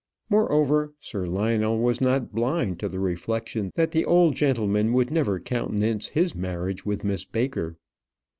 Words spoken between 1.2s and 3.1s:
Lionel was not blind to the